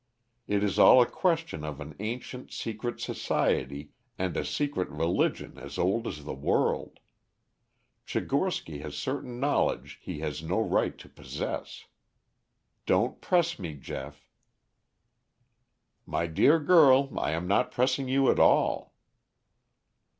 [0.47, 5.77] It is all a question of an ancient secret society and a secret religion as
[5.77, 6.99] old as the world.
[8.07, 11.85] Tchigorsky has certain knowledge he has no right to possess.
[12.87, 14.27] Don't press me, Geoff."
[16.07, 18.95] "My dear girl, I am not pressing you at all."